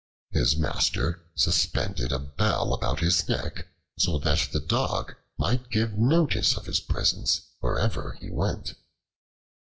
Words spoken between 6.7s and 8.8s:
presence wherever he went.